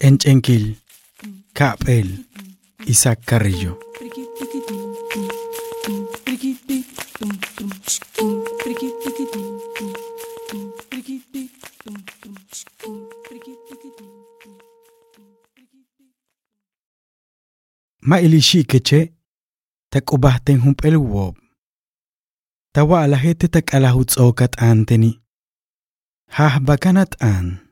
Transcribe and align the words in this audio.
Cencenquil, 0.00 0.76
Capel, 1.54 2.24
Isaac 2.86 3.26
Carrillo. 3.26 3.78
Ma 18.00 18.20
ilishi 18.20 18.64
keche, 18.64 19.12
taqubasten 19.90 20.60
humpel 20.64 20.96
wob. 20.96 21.36
Tawa 22.72 23.02
alajete 23.02 23.48
taqalahut 23.48 24.16
okat 24.16 24.56
anteni. 24.62 25.20
Hah 26.30 26.60
bakanat 26.60 27.16
an. 27.20 27.67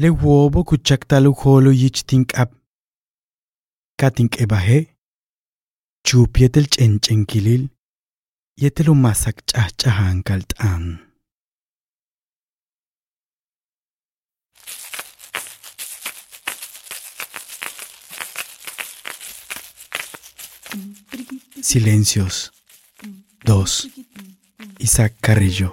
Le 0.00 0.10
wobo 0.10 0.64
kuchaktalu 0.64 1.32
holo 1.32 1.72
yichtinkab. 1.72 2.50
Katinkebahe. 4.00 4.78
Chupietel 6.06 6.66
chenchenkilil. 6.74 7.68
Yetelu 8.56 8.94
masak 8.94 9.42
chahchahan 9.46 10.22
kaltan. 10.22 10.84
Silencios. 21.60 22.52
2. 23.44 23.90
Isaac 24.78 25.12
Carrillo. 25.20 25.72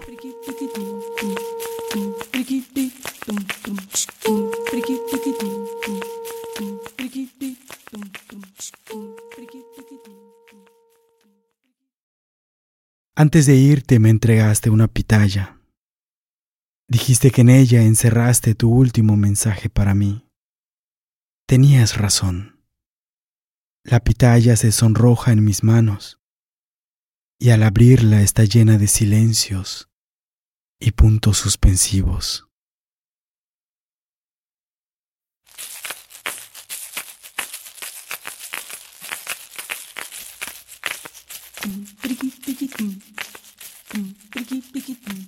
Antes 13.17 13.45
de 13.45 13.55
irte 13.55 13.99
me 13.99 14.09
entregaste 14.09 14.69
una 14.69 14.87
pitaya. 14.87 15.61
Dijiste 16.89 17.31
que 17.31 17.41
en 17.41 17.49
ella 17.49 17.81
encerraste 17.81 18.55
tu 18.55 18.69
último 18.69 19.15
mensaje 19.15 19.69
para 19.69 19.95
mí. 19.95 20.27
Tenías 21.47 21.97
razón. 21.97 22.61
La 23.83 24.01
pitaya 24.01 24.55
se 24.57 24.71
sonroja 24.71 25.31
en 25.31 25.43
mis 25.43 25.63
manos 25.63 26.19
y 27.39 27.51
al 27.51 27.63
abrirla 27.63 28.21
está 28.21 28.43
llena 28.43 28.77
de 28.77 28.87
silencios 28.87 29.89
y 30.79 30.91
puntos 30.91 31.37
suspensivos. 31.37 32.47
Biggie, 41.65 41.87
biggie, 42.03 42.29
biggie, 42.45 42.67
biggie, 42.67 43.01
biggie, 43.89 44.15
biggie, 44.31 44.61
biggie, 44.71 44.95
biggie, 45.01 45.24